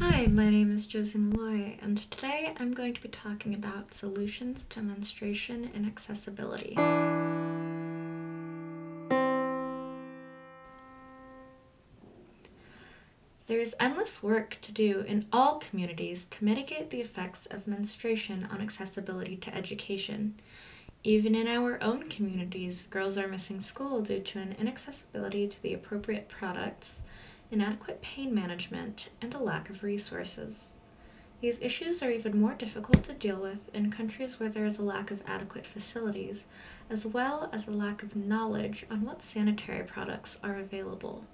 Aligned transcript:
Hi, 0.00 0.26
my 0.26 0.48
name 0.48 0.70
is 0.72 0.86
Josie 0.86 1.18
Malloy, 1.18 1.76
and 1.82 1.98
today 1.98 2.54
I'm 2.56 2.72
going 2.72 2.94
to 2.94 3.02
be 3.02 3.08
talking 3.08 3.52
about 3.52 3.92
solutions 3.92 4.64
to 4.66 4.80
menstruation 4.80 5.72
and 5.74 5.84
accessibility. 5.84 6.74
There 13.48 13.58
is 13.58 13.74
endless 13.80 14.22
work 14.22 14.58
to 14.62 14.70
do 14.70 15.00
in 15.00 15.26
all 15.32 15.58
communities 15.58 16.26
to 16.26 16.44
mitigate 16.44 16.90
the 16.90 17.00
effects 17.00 17.46
of 17.46 17.66
menstruation 17.66 18.46
on 18.52 18.60
accessibility 18.60 19.34
to 19.38 19.52
education. 19.52 20.34
Even 21.02 21.34
in 21.34 21.48
our 21.48 21.82
own 21.82 22.08
communities, 22.08 22.86
girls 22.86 23.18
are 23.18 23.26
missing 23.26 23.60
school 23.60 24.02
due 24.02 24.20
to 24.20 24.38
an 24.38 24.54
inaccessibility 24.60 25.48
to 25.48 25.60
the 25.60 25.74
appropriate 25.74 26.28
products, 26.28 27.02
inadequate 27.50 28.02
pain 28.02 28.34
management, 28.34 29.08
and 29.20 29.34
a 29.34 29.38
lack 29.38 29.70
of 29.70 29.82
resources. 29.82 30.74
These 31.40 31.60
issues 31.60 32.02
are 32.02 32.10
even 32.10 32.40
more 32.40 32.54
difficult 32.54 33.04
to 33.04 33.12
deal 33.12 33.36
with 33.36 33.72
in 33.72 33.92
countries 33.92 34.40
where 34.40 34.48
there 34.48 34.66
is 34.66 34.78
a 34.78 34.82
lack 34.82 35.12
of 35.12 35.22
adequate 35.26 35.66
facilities, 35.66 36.46
as 36.90 37.06
well 37.06 37.48
as 37.52 37.68
a 37.68 37.72
lack 37.72 38.02
of 38.02 38.16
knowledge 38.16 38.84
on 38.90 39.04
what 39.04 39.22
sanitary 39.22 39.84
products 39.84 40.38
are 40.42 40.58
available. 40.58 41.24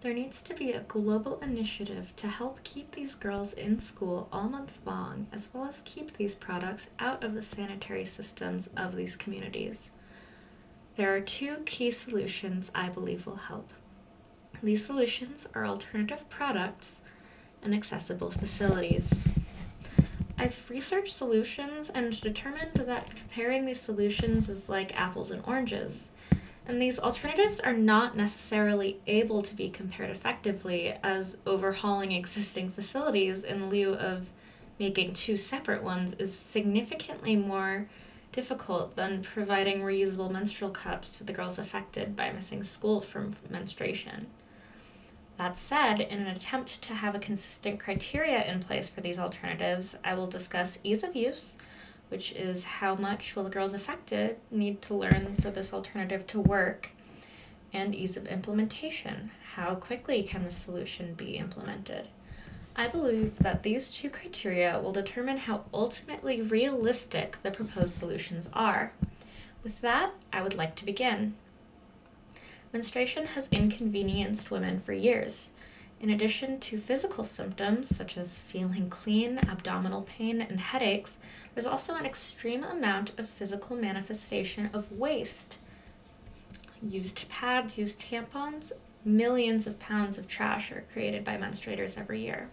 There 0.00 0.14
needs 0.14 0.42
to 0.42 0.54
be 0.54 0.72
a 0.72 0.80
global 0.80 1.38
initiative 1.40 2.14
to 2.16 2.28
help 2.28 2.62
keep 2.62 2.92
these 2.92 3.14
girls 3.14 3.52
in 3.52 3.78
school 3.78 4.28
all 4.32 4.48
month 4.48 4.78
long, 4.84 5.28
as 5.32 5.48
well 5.52 5.64
as 5.64 5.82
keep 5.84 6.16
these 6.16 6.34
products 6.34 6.88
out 6.98 7.22
of 7.24 7.34
the 7.34 7.42
sanitary 7.42 8.04
systems 8.04 8.68
of 8.76 8.96
these 8.96 9.16
communities. 9.16 9.90
There 10.96 11.14
are 11.14 11.20
two 11.20 11.58
key 11.66 11.90
solutions 11.90 12.70
I 12.74 12.88
believe 12.88 13.26
will 13.26 13.36
help. 13.36 13.70
These 14.64 14.86
solutions 14.86 15.46
are 15.54 15.66
alternative 15.66 16.26
products 16.30 17.02
and 17.62 17.74
accessible 17.74 18.30
facilities. 18.30 19.22
I've 20.38 20.70
researched 20.70 21.14
solutions 21.14 21.90
and 21.90 22.18
determined 22.18 22.72
that 22.76 23.14
comparing 23.14 23.66
these 23.66 23.82
solutions 23.82 24.48
is 24.48 24.70
like 24.70 24.98
apples 24.98 25.30
and 25.30 25.42
oranges. 25.46 26.08
And 26.66 26.80
these 26.80 26.98
alternatives 26.98 27.60
are 27.60 27.74
not 27.74 28.16
necessarily 28.16 29.00
able 29.06 29.42
to 29.42 29.54
be 29.54 29.68
compared 29.68 30.08
effectively 30.08 30.94
as 31.02 31.36
overhauling 31.46 32.12
existing 32.12 32.70
facilities 32.70 33.44
in 33.44 33.68
lieu 33.68 33.92
of 33.92 34.30
making 34.78 35.12
two 35.12 35.36
separate 35.36 35.82
ones 35.82 36.14
is 36.14 36.34
significantly 36.34 37.36
more 37.36 37.86
difficult 38.32 38.96
than 38.96 39.22
providing 39.22 39.82
reusable 39.82 40.30
menstrual 40.30 40.70
cups 40.70 41.18
to 41.18 41.22
the 41.22 41.34
girls 41.34 41.58
affected 41.58 42.16
by 42.16 42.32
missing 42.32 42.64
school 42.64 43.02
from 43.02 43.36
menstruation. 43.50 44.26
That 45.36 45.56
said, 45.56 46.00
in 46.00 46.20
an 46.20 46.28
attempt 46.28 46.80
to 46.82 46.94
have 46.94 47.14
a 47.14 47.18
consistent 47.18 47.80
criteria 47.80 48.44
in 48.44 48.60
place 48.60 48.88
for 48.88 49.00
these 49.00 49.18
alternatives, 49.18 49.96
I 50.04 50.14
will 50.14 50.28
discuss 50.28 50.78
ease 50.84 51.02
of 51.02 51.16
use 51.16 51.56
which 52.08 52.32
is 52.32 52.64
how 52.64 52.94
much 52.94 53.34
will 53.34 53.44
the 53.44 53.50
girls 53.50 53.74
affected 53.74 54.36
need 54.48 54.82
to 54.82 54.94
learn 54.94 55.34
for 55.34 55.50
this 55.50 55.72
alternative 55.72 56.26
to 56.28 56.40
work, 56.40 56.90
and 57.72 57.92
ease 57.92 58.16
of 58.16 58.26
implementation. 58.26 59.32
How 59.54 59.74
quickly 59.74 60.22
can 60.22 60.44
the 60.44 60.50
solution 60.50 61.14
be 61.14 61.36
implemented? 61.36 62.08
I 62.76 62.88
believe 62.88 63.38
that 63.38 63.62
these 63.62 63.90
two 63.90 64.10
criteria 64.10 64.78
will 64.80 64.92
determine 64.92 65.38
how 65.38 65.64
ultimately 65.72 66.42
realistic 66.42 67.38
the 67.42 67.50
proposed 67.50 67.96
solutions 67.96 68.48
are. 68.52 68.92
With 69.62 69.80
that, 69.80 70.12
I 70.32 70.42
would 70.42 70.54
like 70.54 70.76
to 70.76 70.84
begin. 70.84 71.34
Menstruation 72.74 73.26
has 73.26 73.48
inconvenienced 73.52 74.50
women 74.50 74.80
for 74.80 74.92
years. 74.92 75.50
In 76.00 76.10
addition 76.10 76.58
to 76.58 76.76
physical 76.76 77.22
symptoms 77.22 77.94
such 77.94 78.18
as 78.18 78.36
feeling 78.36 78.90
clean, 78.90 79.38
abdominal 79.38 80.02
pain, 80.02 80.40
and 80.40 80.58
headaches, 80.58 81.18
there's 81.54 81.68
also 81.68 81.94
an 81.94 82.04
extreme 82.04 82.64
amount 82.64 83.12
of 83.16 83.28
physical 83.28 83.76
manifestation 83.76 84.70
of 84.72 84.90
waste. 84.90 85.56
Used 86.82 87.28
pads, 87.28 87.78
used 87.78 88.00
tampons, 88.00 88.72
millions 89.04 89.68
of 89.68 89.78
pounds 89.78 90.18
of 90.18 90.26
trash 90.26 90.72
are 90.72 90.84
created 90.92 91.24
by 91.24 91.36
menstruators 91.36 91.96
every 91.96 92.22
year. 92.22 92.50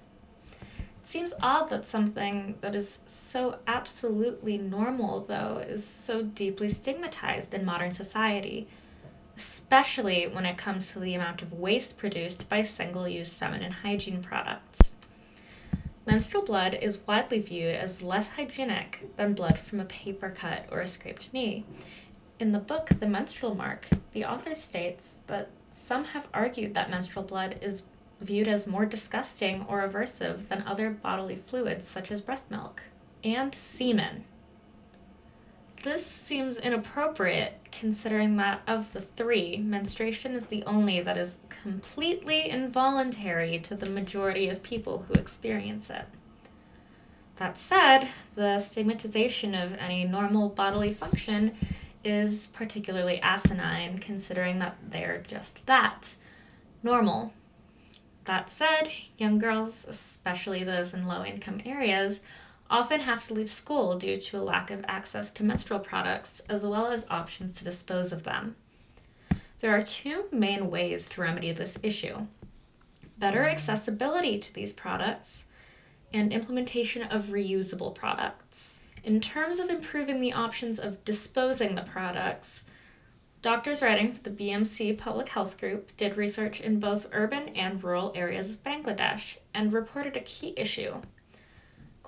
It 0.52 1.08
seems 1.08 1.34
odd 1.42 1.72
that 1.72 1.84
something 1.84 2.60
that 2.62 2.76
is 2.76 3.00
so 3.08 3.58
absolutely 3.66 4.60
normal, 4.60 5.22
though, 5.22 5.66
is 5.68 5.84
so 5.84 6.22
deeply 6.22 6.70
stigmatized 6.70 7.56
in 7.56 7.66
modern 7.66 7.92
society 7.92 8.68
especially 9.42 10.28
when 10.28 10.46
it 10.46 10.56
comes 10.56 10.92
to 10.92 11.00
the 11.00 11.16
amount 11.16 11.42
of 11.42 11.52
waste 11.52 11.98
produced 11.98 12.48
by 12.48 12.62
single 12.62 13.08
use 13.08 13.34
feminine 13.34 13.72
hygiene 13.72 14.22
products. 14.22 14.98
Menstrual 16.06 16.46
blood 16.46 16.78
is 16.80 17.00
widely 17.08 17.40
viewed 17.40 17.74
as 17.74 18.04
less 18.04 18.28
hygienic 18.30 19.10
than 19.18 19.34
blood 19.34 19.58
from 19.58 19.80
a 19.80 19.86
paper 19.86 20.30
cut 20.30 20.68
or 20.72 20.80
a 20.80 20.88
scraped 20.88 21.34
knee. 21.34 21.66
In 22.40 22.52
the 22.52 22.60
book 22.60 22.90
The 23.00 23.08
Menstrual 23.08 23.56
Mark, 23.56 23.88
the 24.14 24.26
author 24.26 24.54
states 24.54 25.22
that 25.26 25.50
some 25.72 26.04
have 26.06 26.28
argued 26.36 26.76
that 26.76 26.92
menstrual 26.92 27.26
blood 27.26 27.58
is 27.64 27.82
viewed 28.20 28.48
as 28.48 28.68
more 28.68 28.86
disgusting 28.86 29.66
or 29.68 29.82
aversive 29.82 30.50
than 30.50 30.64
other 30.68 30.92
bodily 30.92 31.42
fluids 31.48 31.88
such 31.88 32.12
as 32.12 32.22
breast 32.22 32.52
milk 32.52 32.84
and 33.24 33.56
semen. 33.56 34.26
This 35.84 36.06
seems 36.06 36.60
inappropriate 36.60 37.54
considering 37.72 38.38
that 38.38 38.62
of 38.68 38.94
the 38.94 39.02
three, 39.02 39.58
menstruation 39.58 40.34
is 40.34 40.48
the 40.48 40.64
only 40.66 41.02
that 41.02 41.18
is 41.18 41.40
completely 41.50 42.50
involuntary 42.50 43.58
to 43.60 43.76
the 43.76 43.90
majority 43.90 44.48
of 44.48 44.62
people 44.62 45.06
who 45.08 45.16
experience 45.16 45.90
it. 45.90 46.06
That 47.38 47.58
said, 47.58 48.08
the 48.36 48.60
stigmatization 48.60 49.56
of 49.56 49.74
any 49.80 50.04
normal 50.04 50.50
bodily 50.50 50.94
function 50.94 51.56
is 52.04 52.48
particularly 52.48 53.20
asinine 53.22 53.98
considering 53.98 54.60
that 54.60 54.78
they're 54.88 55.24
just 55.28 55.66
that 55.66 56.16
normal. 56.84 57.34
That 58.26 58.52
said, 58.52 58.92
young 59.18 59.40
girls, 59.40 59.88
especially 59.90 60.64
those 60.64 60.94
in 60.94 61.08
low 61.08 61.26
income 61.26 61.62
areas, 61.66 62.22
often 62.72 63.02
have 63.02 63.28
to 63.28 63.34
leave 63.34 63.50
school 63.50 63.98
due 63.98 64.18
to 64.18 64.38
a 64.38 64.42
lack 64.42 64.72
of 64.72 64.86
access 64.88 65.32
to 65.34 65.44
menstrual 65.44 65.80
products 65.80 66.42
as 66.48 66.66
well 66.66 66.88
as 66.88 67.06
options 67.10 67.54
to 67.54 67.66
dispose 67.66 68.14
of 68.14 68.24
them. 68.24 68.56
There 69.60 69.76
are 69.76 69.84
two 69.84 70.26
main 70.32 70.72
ways 70.72 71.10
to 71.10 71.22
remedy 71.22 71.52
this 71.52 71.78
issue 71.84 72.28
better 73.18 73.48
accessibility 73.48 74.40
to 74.40 74.52
these 74.52 74.74
products 74.74 75.46
and 76.12 76.34
implementation 76.34 77.04
of 77.04 77.26
reusable 77.26 77.94
products. 77.94 78.80
In 79.04 79.22
terms 79.22 79.60
of 79.60 79.70
improving 79.70 80.20
the 80.20 80.34
options 80.34 80.80
of 80.80 81.06
disposing 81.06 81.76
the 81.76 81.84
products, 81.84 82.66
doctors 83.44 83.84
writing 83.84 84.12
for 84.12 84.24
the 84.24 84.32
BMC 84.32 84.98
Public 84.98 85.30
Health 85.30 85.60
Group 85.60 85.96
did 85.98 86.18
research 86.18 86.60
in 86.60 86.80
both 86.80 87.06
urban 87.12 87.50
and 87.50 87.84
rural 87.84 88.12
areas 88.16 88.54
of 88.54 88.64
Bangladesh 88.64 89.38
and 89.54 89.72
reported 89.72 90.18
a 90.18 90.22
key 90.22 90.56
issue 90.58 91.02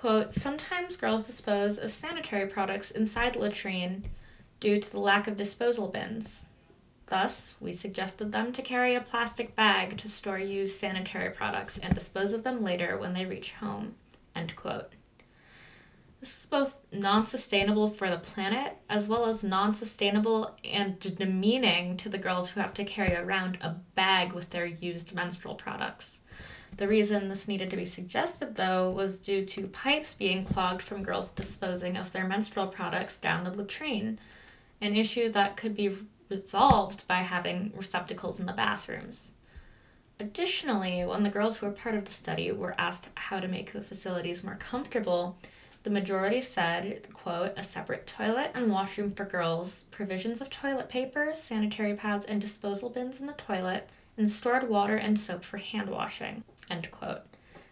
Quote, 0.04 0.34
sometimes 0.34 0.98
girls 0.98 1.28
dispose 1.28 1.78
of 1.78 1.90
sanitary 1.90 2.46
products 2.46 2.92
inside 2.92 3.36
the 3.36 3.40
latrine 3.40 4.04
due 4.60 4.82
to 4.82 4.92
the 4.92 5.00
lack 5.00 5.30
of 5.30 5.38
disposal 5.38 5.88
bins. 5.88 6.48
Thus, 7.06 7.56
we 7.62 7.72
suggested 7.72 8.34
them 8.34 8.52
to 8.52 8.62
carry 8.62 8.96
a 8.96 9.00
plastic 9.00 9.56
bag 9.56 9.98
to 10.00 10.10
store 10.10 10.40
used 10.40 10.78
sanitary 10.78 11.30
products 11.30 11.78
and 11.78 11.96
dispose 11.96 12.34
of 12.34 12.44
them 12.44 12.66
later 12.66 12.98
when 12.98 13.14
they 13.14 13.24
reach 13.24 13.54
home. 13.54 13.96
End 14.36 14.58
quote. 14.58 14.92
This 16.20 16.38
is 16.38 16.48
both 16.48 16.76
non 16.92 17.26
sustainable 17.26 17.88
for 17.88 18.10
the 18.10 18.18
planet 18.18 18.76
as 18.90 19.08
well 19.08 19.26
as 19.26 19.42
non 19.42 19.74
sustainable 19.74 20.58
and 20.66 21.00
demeaning 21.00 21.96
to 21.96 22.10
the 22.10 22.18
girls 22.18 22.50
who 22.50 22.60
have 22.60 22.74
to 22.74 22.84
carry 22.84 23.16
around 23.16 23.58
a 23.62 23.70
bag 23.96 24.34
with 24.34 24.50
their 24.50 24.66
used 24.66 25.16
menstrual 25.16 25.56
products. 25.56 26.20
The 26.78 26.88
reason 26.88 27.30
this 27.30 27.48
needed 27.48 27.70
to 27.70 27.76
be 27.76 27.86
suggested, 27.86 28.56
though, 28.56 28.90
was 28.90 29.20
due 29.20 29.46
to 29.46 29.68
pipes 29.68 30.16
being 30.16 30.44
clogged 30.44 30.82
from 30.82 31.04
girls 31.04 31.32
disposing 31.32 31.98
of 31.98 32.12
their 32.12 32.28
menstrual 32.28 32.68
products 32.68 33.20
down 33.20 33.44
the 33.44 33.52
latrine, 33.52 34.20
an 34.82 34.96
issue 34.96 35.30
that 35.32 35.56
could 35.56 35.76
be 35.76 35.96
resolved 36.30 37.08
by 37.08 37.18
having 37.18 37.72
receptacles 37.76 38.40
in 38.40 38.48
the 38.48 38.54
bathrooms. 38.54 39.34
Additionally, 40.20 41.06
when 41.06 41.24
the 41.24 41.30
girls 41.30 41.58
who 41.58 41.66
were 41.66 41.72
part 41.72 41.96
of 41.96 42.06
the 42.06 42.12
study 42.12 42.52
were 42.52 42.76
asked 42.78 43.10
how 43.16 43.40
to 43.40 43.48
make 43.48 43.72
the 43.72 43.82
facilities 43.82 44.44
more 44.44 44.56
comfortable, 44.56 45.38
the 45.84 45.90
majority 45.90 46.42
said, 46.42 47.08
quote, 47.14 47.54
a 47.58 47.64
separate 47.64 48.08
toilet 48.08 48.52
and 48.56 48.72
washroom 48.72 49.12
for 49.12 49.26
girls, 49.26 49.84
provisions 49.92 50.40
of 50.42 50.50
toilet 50.50 50.88
paper, 50.88 51.32
sanitary 51.34 51.94
pads, 51.94 52.26
and 52.26 52.40
disposal 52.40 52.90
bins 52.90 53.20
in 53.20 53.28
the 53.28 53.34
toilet, 53.34 53.90
and 54.18 54.30
stored 54.30 54.70
water 54.70 54.96
and 54.96 55.20
soap 55.20 55.44
for 55.44 55.58
hand 55.58 55.90
washing. 55.90 56.44
End 56.70 56.90
quote. 56.92 57.22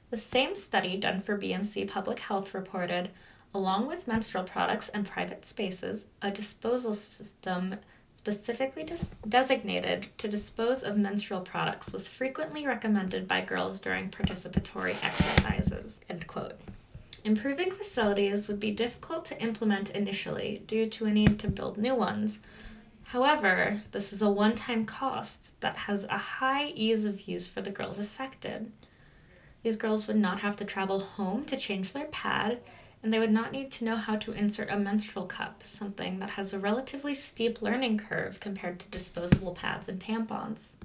The 0.10 0.18
same 0.18 0.56
study 0.56 0.98
done 0.98 1.22
for 1.22 1.38
BMC 1.38 1.88
Public 1.88 2.20
Health 2.20 2.54
reported, 2.54 3.10
along 3.54 3.88
with 3.88 4.08
menstrual 4.08 4.44
products 4.44 4.90
and 4.90 5.08
private 5.08 5.46
spaces, 5.46 6.06
a 6.22 6.32
disposal 6.32 6.94
system 6.94 7.78
specifically 8.14 8.84
des- 8.84 9.16
designated 9.28 10.08
to 10.20 10.28
dispose 10.28 10.84
of 10.84 10.98
menstrual 10.98 11.42
products 11.42 11.92
was 11.92 12.08
frequently 12.08 12.68
recommended 12.68 13.28
by 13.28 13.42
girls 13.42 13.80
during 13.80 14.10
participatory 14.10 14.96
exercises. 15.04 16.02
End 16.10 16.28
quote. 16.28 16.60
Improving 17.24 17.72
facilities 17.72 18.48
would 18.48 18.60
be 18.60 18.72
difficult 18.72 19.26
to 19.26 19.42
implement 19.42 19.92
initially 19.92 20.62
due 20.68 20.88
to 20.88 21.06
a 21.06 21.12
need 21.12 21.40
to 21.40 21.48
build 21.48 21.78
new 21.78 21.96
ones. 21.96 22.40
However, 23.12 23.82
this 23.92 24.14
is 24.14 24.22
a 24.22 24.30
one 24.30 24.56
time 24.56 24.86
cost 24.86 25.60
that 25.60 25.76
has 25.80 26.06
a 26.06 26.18
high 26.18 26.68
ease 26.68 27.04
of 27.04 27.28
use 27.28 27.50
for 27.50 27.60
the 27.62 27.70
girls 27.70 28.00
affected. 28.00 28.72
These 29.64 29.76
girls 29.76 30.08
would 30.08 30.16
not 30.16 30.40
have 30.40 30.56
to 30.56 30.66
travel 30.66 31.02
home 31.02 31.44
to 31.48 31.58
change 31.58 31.92
their 31.92 32.06
pad, 32.06 32.60
and 33.04 33.12
they 33.12 33.20
would 33.20 33.34
not 33.34 33.52
need 33.52 33.70
to 33.74 33.84
know 33.84 33.98
how 33.98 34.16
to 34.16 34.32
insert 34.32 34.70
a 34.72 34.78
menstrual 34.78 35.26
cup, 35.26 35.62
something 35.66 36.20
that 36.20 36.32
has 36.32 36.54
a 36.54 36.60
relatively 36.60 37.14
steep 37.14 37.62
learning 37.62 37.98
curve 37.98 38.40
compared 38.40 38.80
to 38.80 38.90
disposable 38.90 39.56
pads 39.56 39.90
and 39.90 40.00
tampons. 40.00 40.76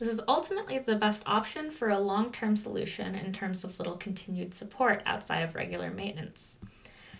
This 0.00 0.08
is 0.08 0.20
ultimately 0.26 0.80
the 0.80 0.96
best 0.96 1.22
option 1.26 1.70
for 1.70 1.90
a 1.90 2.00
long 2.00 2.32
term 2.32 2.56
solution 2.56 3.14
in 3.14 3.32
terms 3.32 3.62
of 3.62 3.78
little 3.78 3.96
continued 3.96 4.52
support 4.52 5.00
outside 5.06 5.44
of 5.44 5.54
regular 5.54 5.92
maintenance. 5.92 6.58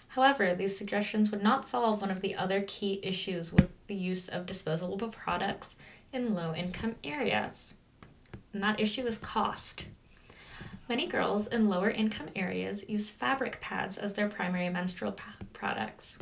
However, 0.09 0.53
these 0.53 0.77
suggestions 0.77 1.31
would 1.31 1.45
not 1.45 1.69
solve 1.69 2.01
one 2.01 2.11
of 2.11 2.23
the 2.23 2.35
other 2.35 2.65
key 2.67 2.99
issues 3.05 3.53
with 3.53 3.71
the 3.87 3.95
use 3.95 4.29
of 4.29 4.47
disposable 4.47 5.09
products 5.09 5.77
in 6.13 6.35
low 6.35 6.55
income 6.55 6.97
areas, 7.05 7.75
and 8.53 8.63
that 8.63 8.81
issue 8.81 9.07
is 9.07 9.19
cost. 9.19 9.85
Many 10.89 11.07
girls 11.07 11.47
in 11.49 11.69
lower 11.69 11.91
income 11.91 12.29
areas 12.37 12.85
use 12.89 13.11
fabric 13.11 13.61
pads 13.61 13.99
as 13.99 14.13
their 14.13 14.29
primary 14.29 14.69
menstrual 14.69 15.13
pa- 15.13 15.35
products. 15.53 16.19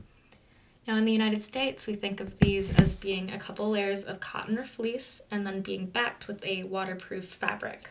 Now, 0.86 0.96
in 0.96 1.04
the 1.04 1.12
United 1.12 1.40
States, 1.40 1.86
we 1.86 1.94
think 1.94 2.20
of 2.20 2.38
these 2.38 2.70
as 2.70 2.94
being 2.94 3.30
a 3.30 3.38
couple 3.38 3.70
layers 3.70 4.04
of 4.04 4.20
cotton 4.20 4.58
or 4.58 4.64
fleece 4.64 5.22
and 5.30 5.46
then 5.46 5.60
being 5.60 5.86
backed 5.86 6.28
with 6.28 6.44
a 6.44 6.64
waterproof 6.64 7.26
fabric. 7.26 7.90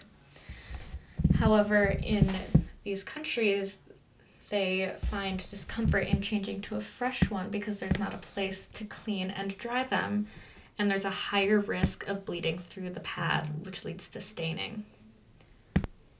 However, 1.35 1.85
in 1.85 2.31
these 2.83 3.03
countries, 3.03 3.77
they 4.53 4.93
find 5.09 5.49
discomfort 5.49 6.05
in 6.05 6.21
changing 6.21 6.61
to 6.61 6.75
a 6.75 6.81
fresh 6.81 7.27
one 7.31 7.49
because 7.49 7.79
there's 7.79 7.97
not 7.97 8.13
a 8.13 8.19
place 8.19 8.67
to 8.67 8.85
clean 8.85 9.31
and 9.31 9.57
dry 9.57 9.81
them, 9.81 10.27
and 10.77 10.91
there's 10.91 11.05
a 11.05 11.09
higher 11.09 11.59
risk 11.59 12.07
of 12.07 12.23
bleeding 12.23 12.59
through 12.59 12.91
the 12.91 12.99
pad, 12.99 13.65
which 13.65 13.83
leads 13.83 14.07
to 14.09 14.21
staining. 14.21 14.85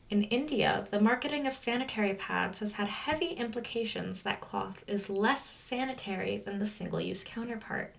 In 0.10 0.24
India, 0.24 0.88
the 0.90 1.00
marketing 1.00 1.46
of 1.46 1.54
sanitary 1.54 2.16
pads 2.16 2.58
has 2.58 2.72
had 2.72 2.88
heavy 2.88 3.34
implications 3.34 4.24
that 4.24 4.42
cloth 4.42 4.84
is 4.88 5.12
less 5.12 5.46
sanitary 5.46 6.38
than 6.38 6.58
the 6.58 6.66
single 6.66 7.00
use 7.00 7.24
counterpart. 7.24 7.94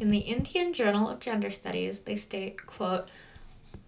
In 0.00 0.10
the 0.10 0.18
Indian 0.18 0.72
Journal 0.72 1.08
of 1.08 1.20
Gender 1.20 1.50
Studies, 1.50 2.00
they 2.00 2.16
state, 2.16 2.66
quote, 2.66 3.08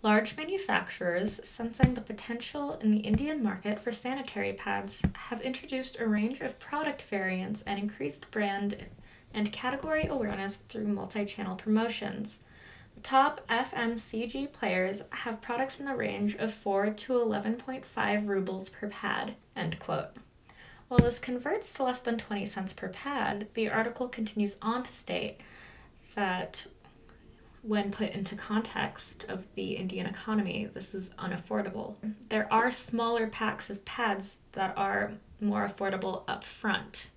Large 0.02 0.34
manufacturers, 0.36 1.40
sensing 1.46 1.92
the 1.92 2.00
potential 2.00 2.78
in 2.80 2.90
the 2.90 3.00
Indian 3.00 3.42
market 3.42 3.78
for 3.78 3.92
sanitary 3.92 4.54
pads, 4.54 5.02
have 5.14 5.42
introduced 5.42 6.00
a 6.00 6.08
range 6.08 6.40
of 6.40 6.58
product 6.58 7.02
variants 7.02 7.62
and 7.66 7.78
increased 7.78 8.30
brand 8.30 8.86
and 9.34 9.52
category 9.52 10.06
awareness 10.06 10.56
through 10.56 10.86
multi 10.86 11.26
channel 11.26 11.54
promotions. 11.54 12.40
Top 13.02 13.46
FMCG 13.48 14.50
players 14.52 15.02
have 15.10 15.42
products 15.42 15.78
in 15.78 15.84
the 15.84 15.94
range 15.94 16.34
of 16.36 16.52
4 16.52 16.90
to 16.90 17.12
11.5 17.12 18.26
rupees 18.26 18.70
per 18.70 18.88
pad. 18.88 19.34
End 19.54 19.78
quote. 19.78 20.16
While 20.88 21.00
this 21.00 21.18
converts 21.18 21.72
to 21.74 21.84
less 21.84 22.00
than 22.00 22.16
20 22.16 22.46
cents 22.46 22.72
per 22.72 22.88
pad, 22.88 23.48
the 23.52 23.68
article 23.68 24.08
continues 24.08 24.56
on 24.62 24.82
to 24.82 24.92
state 24.92 25.40
that 26.14 26.64
when 27.62 27.90
put 27.90 28.10
into 28.10 28.34
context 28.34 29.24
of 29.28 29.46
the 29.54 29.72
Indian 29.72 30.06
economy, 30.06 30.68
this 30.72 30.94
is 30.94 31.10
unaffordable. 31.18 31.96
There 32.28 32.52
are 32.52 32.70
smaller 32.70 33.26
packs 33.26 33.68
of 33.68 33.84
pads 33.84 34.36
that 34.52 34.72
are 34.76 35.12
more 35.40 35.68
affordable 35.68 36.24
up 36.26 36.44
front. 36.44 37.10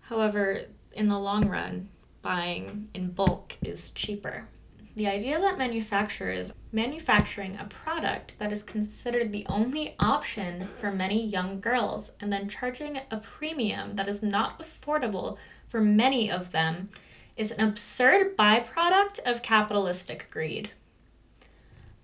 However, 0.00 0.62
in 0.92 1.08
the 1.08 1.18
long 1.18 1.48
run, 1.48 1.88
buying 2.22 2.88
in 2.94 3.10
bulk 3.10 3.56
is 3.62 3.90
cheaper. 3.90 4.48
The 4.94 5.06
idea 5.06 5.40
that 5.40 5.56
manufacturers 5.56 6.52
manufacturing 6.70 7.56
a 7.56 7.64
product 7.64 8.38
that 8.38 8.52
is 8.52 8.62
considered 8.62 9.32
the 9.32 9.46
only 9.48 9.94
option 9.98 10.68
for 10.78 10.92
many 10.92 11.24
young 11.24 11.60
girls 11.60 12.12
and 12.20 12.30
then 12.30 12.48
charging 12.48 13.00
a 13.10 13.16
premium 13.16 13.96
that 13.96 14.08
is 14.08 14.22
not 14.22 14.58
affordable 14.58 15.38
for 15.66 15.80
many 15.80 16.30
of 16.30 16.52
them 16.52 16.90
is 17.36 17.50
an 17.50 17.60
absurd 17.60 18.36
byproduct 18.36 19.18
of 19.24 19.42
capitalistic 19.42 20.28
greed. 20.30 20.70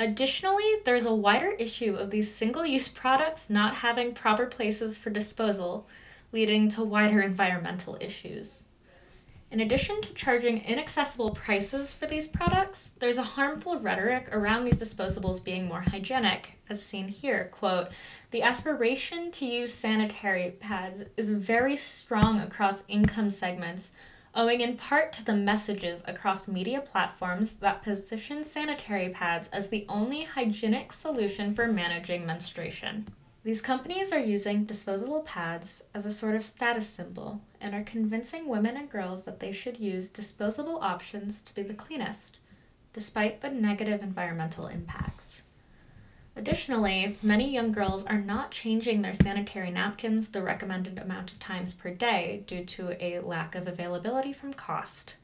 Additionally, 0.01 0.77
there 0.85 0.95
is 0.95 1.07
a 1.07 1.15
wider 1.15 1.51
issue 1.53 1.97
of 1.97 2.11
these 2.11 2.33
single 2.33 2.65
use 2.65 2.89
products 2.89 3.51
not 3.51 3.77
having 3.77 4.15
proper 4.15 4.47
places 4.47 4.97
for 4.97 5.11
disposal, 5.11 5.89
leading 6.33 6.69
to 6.69 6.85
wider 6.85 7.21
environmental 7.21 7.97
issues. 8.01 8.63
In 9.51 9.61
addition 9.61 10.03
to 10.03 10.13
charging 10.13 10.63
inaccessible 10.63 11.31
prices 11.31 11.95
for 11.95 12.07
these 12.07 12.29
products, 12.29 12.93
there's 12.99 13.17
a 13.17 13.23
harmful 13.23 13.81
rhetoric 13.81 14.29
around 14.31 14.65
these 14.65 14.77
disposables 14.77 15.43
being 15.43 15.67
more 15.67 15.81
hygienic, 15.81 16.59
as 16.69 16.85
seen 16.85 17.09
here. 17.09 17.49
Quote, 17.51 17.89
the 18.31 18.43
aspiration 18.43 19.33
to 19.33 19.47
use 19.47 19.73
sanitary 19.73 20.51
pads 20.51 21.05
is 21.17 21.31
very 21.31 21.79
strong 21.79 22.39
across 22.41 22.85
income 22.89 23.31
segments, 23.31 23.91
owing 24.35 24.61
in 24.61 24.77
part 24.77 25.13
to 25.13 25.25
the 25.25 25.35
messages 25.35 26.03
across 26.07 26.49
media 26.49 26.81
platforms 26.81 27.53
that 27.61 27.83
position 27.83 28.45
sanitary 28.45 29.09
pads 29.09 29.49
as 29.49 29.69
the 29.69 29.87
only 29.89 30.25
hygienic 30.25 30.93
solution 30.93 31.55
for 31.55 31.67
managing 31.67 32.27
menstruation. 32.27 33.07
These 33.45 33.61
companies 33.61 34.13
are 34.13 34.19
using 34.19 34.65
disposable 34.65 35.21
pads 35.23 35.83
as 35.95 36.05
a 36.05 36.13
sort 36.13 36.35
of 36.35 36.45
status 36.45 36.89
symbol 36.89 37.41
and 37.61 37.75
are 37.75 37.83
convincing 37.83 38.47
women 38.47 38.77
and 38.77 38.91
girls 38.91 39.23
that 39.23 39.41
they 39.41 39.53
should 39.53 39.81
use 39.81 40.11
disposable 40.11 40.79
options 40.81 41.41
to 41.43 41.55
be 41.55 41.63
the 41.63 41.73
cleanest, 41.73 42.39
despite 42.93 43.41
the 43.41 43.49
negative 43.49 44.03
environmental 44.03 44.67
impacts. 44.67 45.43
Additionally, 46.39 47.19
many 47.21 47.53
young 47.53 47.73
girls 47.73 48.07
are 48.07 48.21
not 48.21 48.53
changing 48.53 49.03
their 49.03 49.13
sanitary 49.13 49.71
napkins 49.71 50.29
the 50.29 50.41
recommended 50.41 50.97
amount 50.97 51.33
of 51.33 51.39
times 51.39 51.75
per 51.75 51.91
day 51.91 52.45
due 52.47 52.65
to 52.65 52.97
a 53.05 53.19
lack 53.19 53.55
of 53.57 53.67
availability 53.67 54.33
from 54.33 54.55
cost. 54.55 55.15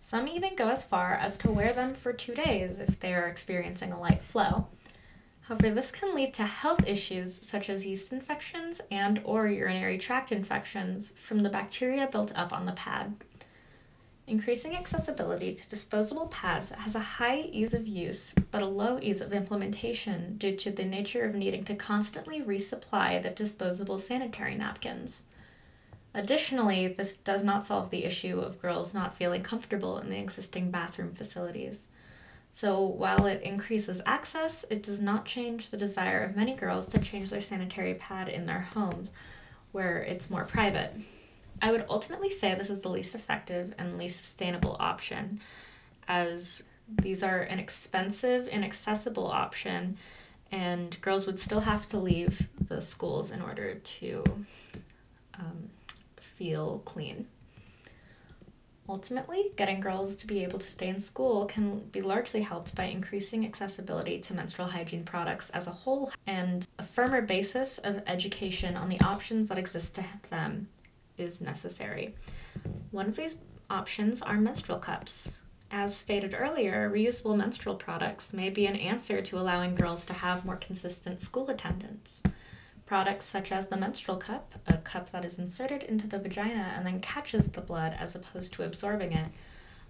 Some 0.00 0.28
even 0.28 0.54
go 0.54 0.68
as 0.68 0.84
far 0.84 1.14
as 1.14 1.38
to 1.38 1.50
wear 1.50 1.72
them 1.72 1.94
for 1.94 2.12
two 2.12 2.34
days 2.34 2.78
if 2.78 3.00
they 3.00 3.14
are 3.14 3.26
experiencing 3.26 3.90
a 3.90 3.98
light 3.98 4.22
flow, 4.22 4.68
However, 5.48 5.70
this 5.70 5.92
can 5.92 6.12
lead 6.12 6.34
to 6.34 6.44
health 6.44 6.82
issues 6.88 7.34
such 7.46 7.70
as 7.70 7.86
yeast 7.86 8.12
infections 8.12 8.80
and 8.90 9.20
or 9.22 9.46
urinary 9.46 9.96
tract 9.96 10.32
infections 10.32 11.12
from 11.14 11.44
the 11.44 11.48
bacteria 11.48 12.08
built 12.08 12.32
up 12.34 12.52
on 12.52 12.66
the 12.66 12.72
pad. 12.72 13.14
Increasing 14.28 14.74
accessibility 14.74 15.54
to 15.54 15.68
disposable 15.68 16.26
pads 16.26 16.70
has 16.70 16.96
a 16.96 17.00
high 17.00 17.42
ease 17.42 17.72
of 17.72 17.86
use 17.86 18.34
but 18.50 18.60
a 18.60 18.66
low 18.66 18.98
ease 19.00 19.20
of 19.20 19.32
implementation 19.32 20.36
due 20.36 20.56
to 20.56 20.72
the 20.72 20.84
nature 20.84 21.24
of 21.24 21.36
needing 21.36 21.62
to 21.64 21.76
constantly 21.76 22.42
resupply 22.42 23.22
the 23.22 23.30
disposable 23.30 24.00
sanitary 24.00 24.56
napkins. 24.56 25.22
Additionally, 26.12 26.88
this 26.88 27.14
does 27.14 27.44
not 27.44 27.64
solve 27.64 27.90
the 27.90 28.04
issue 28.04 28.40
of 28.40 28.60
girls 28.60 28.92
not 28.92 29.14
feeling 29.14 29.42
comfortable 29.42 29.98
in 29.98 30.10
the 30.10 30.18
existing 30.18 30.72
bathroom 30.72 31.14
facilities. 31.14 31.86
So 32.52 32.80
while 32.80 33.26
it 33.26 33.42
increases 33.42 34.00
access, 34.06 34.64
it 34.70 34.82
does 34.82 34.98
not 34.98 35.26
change 35.26 35.68
the 35.68 35.76
desire 35.76 36.24
of 36.24 36.34
many 36.34 36.54
girls 36.54 36.86
to 36.88 36.98
change 36.98 37.30
their 37.30 37.40
sanitary 37.40 37.94
pad 37.94 38.28
in 38.28 38.46
their 38.46 38.62
homes, 38.62 39.12
where 39.70 39.98
it's 39.98 40.30
more 40.30 40.44
private. 40.44 40.96
I 41.60 41.70
would 41.70 41.86
ultimately 41.88 42.30
say 42.30 42.54
this 42.54 42.70
is 42.70 42.80
the 42.80 42.88
least 42.88 43.14
effective 43.14 43.74
and 43.78 43.98
least 43.98 44.18
sustainable 44.18 44.76
option, 44.78 45.40
as 46.06 46.62
these 46.88 47.22
are 47.22 47.40
an 47.40 47.58
expensive, 47.58 48.46
inaccessible 48.48 49.26
option, 49.26 49.96
and 50.52 51.00
girls 51.00 51.26
would 51.26 51.38
still 51.38 51.60
have 51.60 51.88
to 51.88 51.98
leave 51.98 52.48
the 52.60 52.80
schools 52.80 53.30
in 53.30 53.42
order 53.42 53.74
to 53.74 54.24
um, 55.38 55.70
feel 56.20 56.82
clean. 56.84 57.26
Ultimately, 58.88 59.50
getting 59.56 59.80
girls 59.80 60.14
to 60.16 60.28
be 60.28 60.44
able 60.44 60.60
to 60.60 60.66
stay 60.66 60.86
in 60.86 61.00
school 61.00 61.46
can 61.46 61.80
be 61.90 62.00
largely 62.00 62.42
helped 62.42 62.76
by 62.76 62.84
increasing 62.84 63.44
accessibility 63.44 64.20
to 64.20 64.34
menstrual 64.34 64.68
hygiene 64.68 65.02
products 65.02 65.50
as 65.50 65.66
a 65.66 65.72
whole 65.72 66.12
and 66.24 66.68
a 66.78 66.84
firmer 66.84 67.20
basis 67.20 67.78
of 67.78 68.02
education 68.06 68.76
on 68.76 68.88
the 68.88 69.00
options 69.00 69.48
that 69.48 69.58
exist 69.58 69.96
to 69.96 70.04
them 70.30 70.68
is 71.18 71.40
necessary. 71.40 72.14
One 72.90 73.08
of 73.08 73.16
these 73.16 73.36
options 73.68 74.22
are 74.22 74.36
menstrual 74.36 74.78
cups. 74.78 75.30
As 75.70 75.96
stated 75.96 76.34
earlier, 76.36 76.90
reusable 76.90 77.36
menstrual 77.36 77.74
products 77.74 78.32
may 78.32 78.50
be 78.50 78.66
an 78.66 78.76
answer 78.76 79.20
to 79.20 79.38
allowing 79.38 79.74
girls 79.74 80.04
to 80.06 80.12
have 80.12 80.44
more 80.44 80.56
consistent 80.56 81.20
school 81.20 81.50
attendance. 81.50 82.22
Products 82.86 83.26
such 83.26 83.50
as 83.50 83.66
the 83.66 83.76
menstrual 83.76 84.16
cup, 84.16 84.54
a 84.68 84.76
cup 84.76 85.10
that 85.10 85.24
is 85.24 85.40
inserted 85.40 85.82
into 85.82 86.06
the 86.06 86.20
vagina 86.20 86.72
and 86.76 86.86
then 86.86 87.00
catches 87.00 87.48
the 87.48 87.60
blood 87.60 87.96
as 87.98 88.14
opposed 88.14 88.52
to 88.52 88.62
absorbing 88.62 89.12
it, 89.12 89.30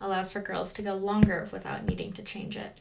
allows 0.00 0.32
for 0.32 0.40
girls 0.40 0.72
to 0.72 0.82
go 0.82 0.94
longer 0.94 1.46
without 1.52 1.84
needing 1.84 2.12
to 2.14 2.22
change 2.22 2.56
it. 2.56 2.78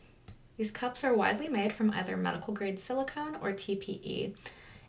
These 0.55 0.71
cups 0.71 1.03
are 1.03 1.13
widely 1.13 1.49
made 1.49 1.73
from 1.73 1.91
either 1.91 2.15
medical 2.15 2.53
grade 2.53 2.79
silicone 2.79 3.35
or 3.41 3.51
TPE 3.51 4.35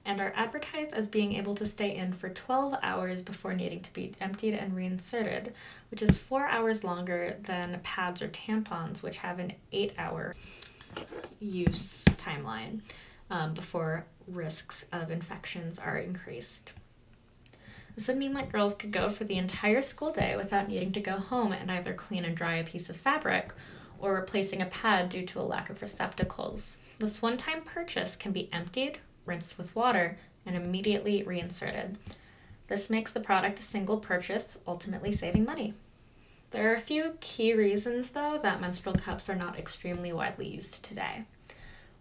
and 0.06 0.20
are 0.20 0.32
advertised 0.36 0.94
as 0.94 1.08
being 1.08 1.34
able 1.34 1.56
to 1.56 1.66
stay 1.66 1.94
in 1.94 2.12
for 2.12 2.28
12 2.28 2.78
hours 2.80 3.22
before 3.22 3.52
needing 3.52 3.80
to 3.82 3.92
be 3.92 4.14
emptied 4.20 4.54
and 4.54 4.76
reinserted, 4.76 5.52
which 5.90 6.00
is 6.00 6.16
four 6.16 6.46
hours 6.46 6.84
longer 6.84 7.36
than 7.42 7.80
pads 7.82 8.22
or 8.22 8.28
tampons, 8.28 9.02
which 9.02 9.18
have 9.18 9.40
an 9.40 9.52
eight 9.72 9.92
hour 9.98 10.34
use 11.40 12.04
timeline 12.04 12.80
um, 13.30 13.52
before 13.52 14.06
risks 14.28 14.84
of 14.92 15.10
infections 15.10 15.78
are 15.78 15.98
increased. 15.98 16.72
This 17.96 18.08
would 18.08 18.16
mean 18.16 18.34
that 18.34 18.52
girls 18.52 18.74
could 18.74 18.92
go 18.92 19.10
for 19.10 19.24
the 19.24 19.36
entire 19.36 19.82
school 19.82 20.12
day 20.12 20.36
without 20.36 20.68
needing 20.68 20.92
to 20.92 21.00
go 21.00 21.18
home 21.18 21.50
and 21.52 21.70
either 21.70 21.94
clean 21.94 22.24
and 22.24 22.36
dry 22.36 22.56
a 22.56 22.64
piece 22.64 22.88
of 22.88 22.96
fabric 22.96 23.52
or 23.98 24.14
replacing 24.14 24.60
a 24.60 24.66
pad 24.66 25.08
due 25.08 25.24
to 25.26 25.40
a 25.40 25.42
lack 25.42 25.70
of 25.70 25.82
receptacles. 25.82 26.78
This 26.98 27.20
one 27.20 27.36
time 27.36 27.62
purchase 27.62 28.14
can 28.14 28.32
be 28.32 28.52
emptied, 28.52 28.98
rinsed 29.26 29.58
with 29.58 29.74
water, 29.74 30.18
and 30.44 30.56
immediately 30.56 31.22
reinserted. 31.22 31.98
This 32.68 32.90
makes 32.90 33.12
the 33.12 33.20
product 33.20 33.58
a 33.60 33.62
single 33.62 33.98
purchase, 33.98 34.58
ultimately 34.66 35.12
saving 35.12 35.44
money. 35.44 35.74
There 36.50 36.70
are 36.70 36.74
a 36.74 36.80
few 36.80 37.16
key 37.20 37.52
reasons, 37.52 38.10
though, 38.10 38.38
that 38.42 38.60
menstrual 38.60 38.94
cups 38.94 39.28
are 39.28 39.34
not 39.34 39.58
extremely 39.58 40.12
widely 40.12 40.48
used 40.48 40.82
today. 40.82 41.24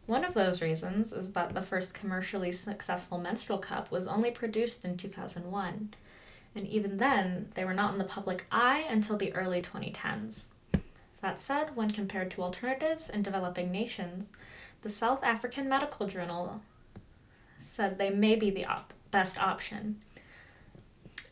One 0.05 0.23
of 0.23 0.35
those 0.35 0.61
reasons 0.61 1.11
is 1.11 1.31
that 1.31 1.55
the 1.55 1.63
first 1.63 1.95
commercially 1.95 2.51
successful 2.51 3.17
menstrual 3.17 3.57
cup 3.57 3.89
was 3.89 4.07
only 4.07 4.29
produced 4.29 4.85
in 4.85 4.97
2001, 4.97 5.93
and 6.55 6.67
even 6.67 6.97
then, 6.97 7.49
they 7.55 7.65
were 7.65 7.73
not 7.73 7.93
in 7.93 7.97
the 7.97 8.05
public 8.05 8.45
eye 8.51 8.85
until 8.87 9.17
the 9.17 9.33
early 9.33 9.61
2010s. 9.61 10.49
That 11.21 11.39
said, 11.39 11.75
when 11.75 11.89
compared 11.89 12.29
to 12.31 12.43
alternatives 12.43 13.09
in 13.09 13.23
developing 13.23 13.71
nations, 13.71 14.31
the 14.83 14.89
South 14.89 15.23
African 15.23 15.67
Medical 15.67 16.07
Journal 16.07 16.61
said 17.75 17.97
they 17.97 18.09
may 18.09 18.35
be 18.35 18.49
the 18.49 18.65
op- 18.65 18.93
best 19.11 19.37
option. 19.37 19.97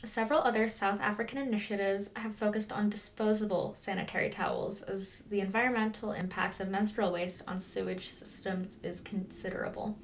Several 0.05 0.41
other 0.41 0.67
South 0.67 0.99
African 0.99 1.37
initiatives 1.37 2.09
have 2.17 2.35
focused 2.35 2.73
on 2.73 2.89
disposable 2.89 3.73
sanitary 3.77 4.29
towels, 4.29 4.81
as 4.81 5.23
the 5.29 5.39
environmental 5.39 6.11
impacts 6.11 6.59
of 6.59 6.67
menstrual 6.67 7.13
waste 7.13 7.41
on 7.47 7.59
sewage 7.59 8.09
systems 8.09 8.77
is 8.83 8.99
considerable. 8.99 9.97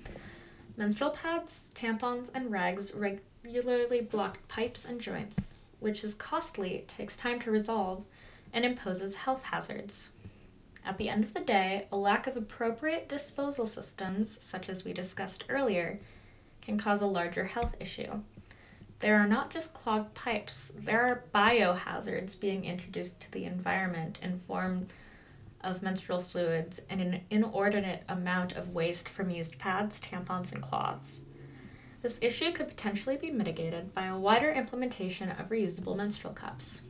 Menstrual 0.78 1.10
pads, 1.10 1.72
tampons, 1.76 2.30
and 2.34 2.50
rags 2.50 2.94
regularly 2.94 4.00
block 4.00 4.48
pipes 4.48 4.86
and 4.86 5.02
joints, 5.02 5.54
which 5.82 6.06
is 6.06 6.14
costly, 6.14 6.86
takes 6.88 7.18
time 7.18 7.42
to 7.42 7.52
resolve, 7.52 8.06
and 8.54 8.64
imposes 8.64 9.16
health 9.16 9.44
hazards. 9.44 10.08
At 10.86 10.98
the 10.98 11.10
end 11.10 11.26
of 11.26 11.34
the 11.34 11.42
day, 11.42 11.88
a 11.92 11.98
lack 11.98 12.26
of 12.26 12.38
appropriate 12.38 13.10
disposal 13.10 13.66
systems, 13.66 14.42
such 14.42 14.70
as 14.70 14.86
we 14.86 14.94
discussed 14.94 15.44
earlier, 15.50 16.00
can 16.70 16.78
cause 16.78 17.02
a 17.02 17.08
larger 17.08 17.46
health 17.46 17.76
issue. 17.80 18.22
There 19.00 19.16
are 19.16 19.28
not 19.28 19.50
just 19.50 19.74
clogged 19.74 20.14
pipes, 20.14 20.72
there 20.76 21.02
are 21.02 21.24
biohazards 21.34 22.40
being 22.40 22.66
introduced 22.66 23.20
to 23.22 23.32
the 23.32 23.46
environment 23.46 24.20
in 24.22 24.40
form 24.40 24.88
of 25.62 25.82
menstrual 25.82 26.22
fluids 26.22 26.80
and 26.90 27.02
an 27.02 27.22
inordinate 27.30 28.04
amount 28.08 28.52
of 28.54 28.70
waste 28.70 29.10
from 29.10 29.30
used 29.30 29.58
pads, 29.58 30.00
tampons, 30.00 30.52
and 30.52 30.62
cloths. 30.62 31.22
This 32.02 32.20
issue 32.22 32.52
could 32.52 32.68
potentially 32.68 33.18
be 33.18 33.32
mitigated 33.32 33.94
by 33.94 34.06
a 34.06 34.18
wider 34.18 34.52
implementation 34.52 35.32
of 35.32 35.50
reusable 35.50 35.98
menstrual 35.98 36.34
cups. 36.34 36.82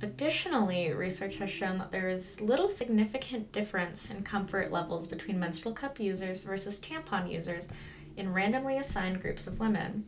Additionally, 0.00 0.92
research 0.92 1.36
has 1.36 1.50
shown 1.50 1.78
that 1.78 1.90
there 1.90 2.08
is 2.08 2.40
little 2.40 2.68
significant 2.68 3.52
difference 3.52 4.10
in 4.10 4.22
comfort 4.22 4.70
levels 4.70 5.06
between 5.06 5.40
menstrual 5.40 5.74
cup 5.74 5.98
users 5.98 6.42
versus 6.42 6.80
tampon 6.80 7.30
users 7.30 7.68
in 8.16 8.32
randomly 8.32 8.78
assigned 8.78 9.20
groups 9.20 9.46
of 9.46 9.60
women. 9.60 10.04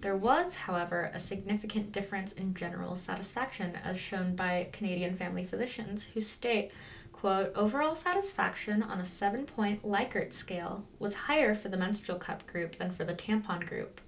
There 0.00 0.16
was, 0.16 0.54
however, 0.54 1.10
a 1.12 1.20
significant 1.20 1.92
difference 1.92 2.32
in 2.32 2.54
general 2.54 2.96
satisfaction, 2.96 3.76
as 3.84 3.98
shown 3.98 4.34
by 4.34 4.68
Canadian 4.72 5.14
family 5.14 5.44
physicians, 5.44 6.06
who 6.14 6.22
state, 6.22 6.72
quote, 7.12 7.52
overall 7.54 7.94
satisfaction 7.94 8.82
on 8.82 8.98
a 8.98 9.04
seven 9.04 9.44
point 9.44 9.82
Likert 9.82 10.32
scale 10.32 10.84
was 10.98 11.14
higher 11.14 11.54
for 11.54 11.68
the 11.68 11.76
menstrual 11.76 12.18
cup 12.18 12.46
group 12.46 12.76
than 12.76 12.90
for 12.90 13.04
the 13.04 13.14
tampon 13.14 13.66
group, 13.66 14.00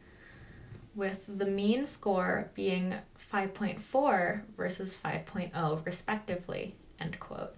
with 0.94 1.24
the 1.28 1.44
mean 1.44 1.84
score 1.84 2.50
being 2.54 2.94
5.4 3.32 4.42
versus 4.56 4.94
5.0, 4.94 5.84
respectively, 5.84 6.74
end 6.98 7.20
quote. 7.20 7.54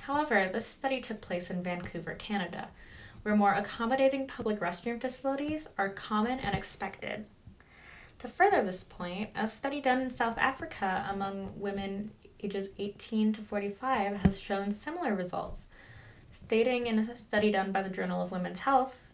However, 0.00 0.48
this 0.50 0.66
study 0.66 1.00
took 1.00 1.20
place 1.20 1.50
in 1.50 1.62
Vancouver, 1.62 2.14
Canada, 2.14 2.68
where 3.26 3.34
more 3.34 3.54
accommodating 3.54 4.24
public 4.24 4.60
restroom 4.60 5.00
facilities 5.00 5.68
are 5.76 5.88
common 5.88 6.38
and 6.38 6.54
expected 6.54 7.24
to 8.20 8.28
further 8.28 8.62
this 8.62 8.84
point, 8.84 9.30
a 9.34 9.48
study 9.48 9.80
done 9.80 10.00
in 10.00 10.10
South 10.10 10.38
Africa 10.38 11.04
among 11.10 11.58
women 11.58 12.12
ages 12.40 12.68
18 12.78 13.32
to 13.32 13.40
45 13.42 14.18
has 14.18 14.38
shown 14.38 14.70
similar 14.70 15.12
results. 15.12 15.66
Stating 16.30 16.86
in 16.86 17.00
a 17.00 17.18
study 17.18 17.50
done 17.50 17.72
by 17.72 17.82
the 17.82 17.90
Journal 17.90 18.22
of 18.22 18.30
Women's 18.30 18.60
Health, 18.60 19.08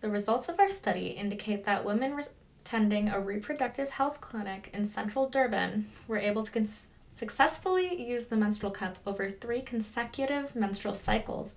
the 0.00 0.08
results 0.08 0.48
of 0.48 0.58
our 0.58 0.68
study 0.68 1.10
indicate 1.10 1.64
that 1.66 1.84
women 1.84 2.16
re- 2.16 2.24
attending 2.64 3.08
a 3.08 3.20
reproductive 3.20 3.90
health 3.90 4.20
clinic 4.20 4.70
in 4.74 4.86
central 4.86 5.28
Durban 5.28 5.86
were 6.08 6.18
able 6.18 6.42
to 6.42 6.50
cons- 6.50 6.88
successfully 7.12 8.02
use 8.02 8.26
the 8.26 8.36
menstrual 8.36 8.72
cup 8.72 8.98
over 9.06 9.30
three 9.30 9.60
consecutive 9.60 10.56
menstrual 10.56 10.94
cycles 10.94 11.54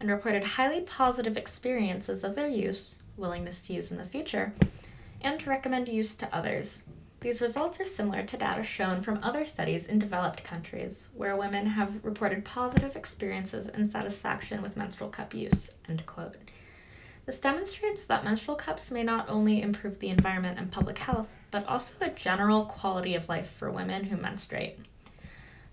and 0.00 0.10
reported 0.10 0.44
highly 0.44 0.80
positive 0.80 1.36
experiences 1.36 2.24
of 2.24 2.34
their 2.34 2.48
use, 2.48 2.96
willingness 3.16 3.62
to 3.66 3.72
use 3.72 3.90
in 3.90 3.98
the 3.98 4.04
future, 4.04 4.52
and 5.20 5.40
to 5.40 5.50
recommend 5.50 5.88
use 5.88 6.14
to 6.14 6.34
others. 6.34 6.82
These 7.20 7.40
results 7.40 7.80
are 7.80 7.86
similar 7.86 8.22
to 8.22 8.36
data 8.36 8.62
shown 8.62 9.00
from 9.00 9.18
other 9.22 9.44
studies 9.44 9.86
in 9.86 9.98
developed 9.98 10.44
countries, 10.44 11.08
where 11.14 11.36
women 11.36 11.66
have 11.66 12.04
reported 12.04 12.44
positive 12.44 12.94
experiences 12.94 13.68
and 13.68 13.90
satisfaction 13.90 14.62
with 14.62 14.76
menstrual 14.76 15.10
cup 15.10 15.34
use. 15.34 15.70
End 15.88 16.04
quote. 16.06 16.36
This 17.24 17.40
demonstrates 17.40 18.06
that 18.06 18.22
menstrual 18.22 18.56
cups 18.56 18.92
may 18.92 19.02
not 19.02 19.28
only 19.28 19.60
improve 19.60 19.98
the 19.98 20.10
environment 20.10 20.58
and 20.58 20.70
public 20.70 20.98
health, 20.98 21.28
but 21.50 21.66
also 21.66 21.94
a 22.00 22.10
general 22.10 22.66
quality 22.66 23.16
of 23.16 23.28
life 23.28 23.50
for 23.50 23.70
women 23.70 24.04
who 24.04 24.16
menstruate. 24.16 24.78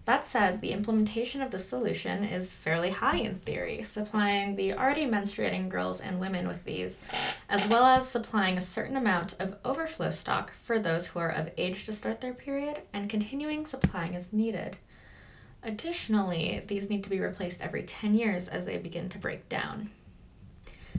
That 0.05 0.25
said, 0.25 0.59
the 0.59 0.73
implementation 0.73 1.41
of 1.41 1.51
the 1.51 1.59
solution 1.59 2.25
is 2.25 2.51
fairly 2.51 2.89
high 2.89 3.17
in 3.17 3.35
theory, 3.35 3.83
supplying 3.83 4.57
the 4.57 4.73
already 4.73 5.05
menstruating 5.05 5.69
girls 5.69 6.01
and 6.01 6.19
women 6.19 6.45
with 6.45 6.65
these, 6.65 6.99
as 7.47 7.67
well 7.69 7.85
as 7.85 8.09
supplying 8.09 8.57
a 8.57 8.61
certain 8.61 8.97
amount 8.97 9.35
of 9.39 9.55
overflow 9.63 10.09
stock 10.09 10.51
for 10.61 10.77
those 10.77 11.07
who 11.07 11.19
are 11.19 11.29
of 11.29 11.51
age 11.57 11.85
to 11.85 11.93
start 11.93 12.19
their 12.19 12.33
period 12.33 12.81
and 12.91 13.09
continuing 13.09 13.65
supplying 13.65 14.13
as 14.13 14.33
needed. 14.33 14.75
Additionally, 15.63 16.61
these 16.67 16.89
need 16.89 17.05
to 17.05 17.09
be 17.09 17.21
replaced 17.21 17.61
every 17.61 17.83
10 17.83 18.15
years 18.15 18.49
as 18.49 18.65
they 18.65 18.77
begin 18.77 19.07
to 19.07 19.17
break 19.17 19.47
down. 19.47 19.89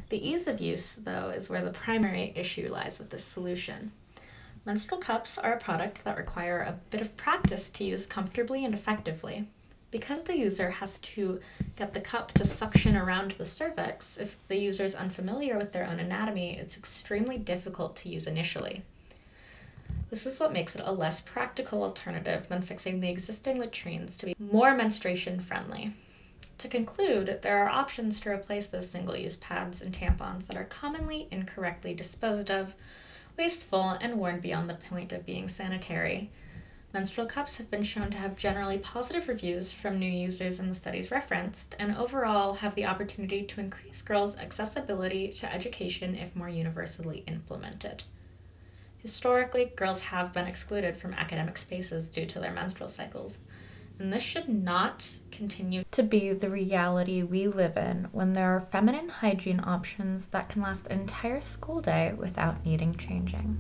The 0.08 0.26
ease 0.26 0.46
of 0.46 0.60
use, 0.60 0.94
though, 0.94 1.28
is 1.28 1.50
where 1.50 1.64
the 1.64 1.70
primary 1.70 2.32
issue 2.34 2.70
lies 2.72 2.98
with 2.98 3.10
this 3.10 3.24
solution. 3.24 3.92
Menstrual 4.66 5.00
cups 5.00 5.36
are 5.36 5.52
a 5.52 5.60
product 5.60 6.04
that 6.04 6.16
require 6.16 6.60
a 6.60 6.78
bit 6.90 7.02
of 7.02 7.16
practice 7.18 7.68
to 7.70 7.84
use 7.84 8.06
comfortably 8.06 8.64
and 8.64 8.72
effectively. 8.72 9.46
Because 9.90 10.22
the 10.22 10.36
user 10.36 10.70
has 10.70 10.98
to 11.00 11.38
get 11.76 11.92
the 11.92 12.00
cup 12.00 12.32
to 12.32 12.44
suction 12.44 12.96
around 12.96 13.32
the 13.32 13.44
cervix, 13.44 14.16
if 14.16 14.38
the 14.48 14.56
user 14.56 14.84
is 14.84 14.94
unfamiliar 14.94 15.58
with 15.58 15.72
their 15.72 15.86
own 15.86 16.00
anatomy, 16.00 16.56
it's 16.56 16.76
extremely 16.76 17.36
difficult 17.36 17.94
to 17.96 18.08
use 18.08 18.26
initially. 18.26 18.82
This 20.10 20.26
is 20.26 20.40
what 20.40 20.52
makes 20.52 20.74
it 20.74 20.82
a 20.84 20.92
less 20.92 21.20
practical 21.20 21.82
alternative 21.82 22.48
than 22.48 22.62
fixing 22.62 23.00
the 23.00 23.10
existing 23.10 23.58
latrines 23.58 24.16
to 24.16 24.26
be 24.26 24.36
more 24.38 24.74
menstruation 24.74 25.40
friendly. 25.40 25.92
To 26.58 26.68
conclude, 26.68 27.40
there 27.42 27.58
are 27.58 27.68
options 27.68 28.18
to 28.20 28.30
replace 28.30 28.66
those 28.66 28.88
single 28.88 29.16
use 29.16 29.36
pads 29.36 29.82
and 29.82 29.92
tampons 29.92 30.46
that 30.46 30.56
are 30.56 30.64
commonly 30.64 31.28
incorrectly 31.30 31.94
disposed 31.94 32.50
of 32.50 32.74
wasteful, 33.36 33.90
and 34.00 34.18
worn 34.18 34.40
beyond 34.40 34.68
the 34.68 34.74
point 34.74 35.12
of 35.12 35.26
being 35.26 35.48
sanitary. 35.48 36.30
Menstrual 36.92 37.26
cups 37.26 37.56
have 37.56 37.70
been 37.70 37.82
shown 37.82 38.10
to 38.10 38.18
have 38.18 38.36
generally 38.36 38.78
positive 38.78 39.26
reviews 39.26 39.72
from 39.72 39.98
new 39.98 40.10
users 40.10 40.60
in 40.60 40.68
the 40.68 40.74
studies 40.76 41.10
referenced, 41.10 41.74
and 41.78 41.96
overall 41.96 42.54
have 42.54 42.76
the 42.76 42.86
opportunity 42.86 43.42
to 43.42 43.60
increase 43.60 44.00
girls' 44.00 44.36
accessibility 44.36 45.28
to 45.28 45.52
education 45.52 46.14
if 46.14 46.36
more 46.36 46.48
universally 46.48 47.24
implemented. 47.26 48.04
Historically, 48.98 49.72
girls 49.76 50.02
have 50.02 50.32
been 50.32 50.46
excluded 50.46 50.96
from 50.96 51.14
academic 51.14 51.58
spaces 51.58 52.08
due 52.08 52.26
to 52.26 52.38
their 52.38 52.52
menstrual 52.52 52.88
cycles, 52.88 53.40
and 53.98 54.12
this 54.12 54.22
should 54.22 54.48
not 54.48 55.18
continue 55.30 55.84
to 55.92 56.02
be 56.02 56.32
the 56.32 56.50
reality 56.50 57.22
we 57.22 57.46
live 57.46 57.76
in 57.76 58.08
when 58.12 58.32
there 58.32 58.54
are 58.56 58.68
feminine 58.72 59.08
hygiene 59.08 59.62
options 59.64 60.28
that 60.28 60.48
can 60.48 60.62
last 60.62 60.86
an 60.88 61.00
entire 61.00 61.40
school 61.40 61.80
day 61.80 62.12
without 62.16 62.64
needing 62.64 62.94
changing. 62.94 63.52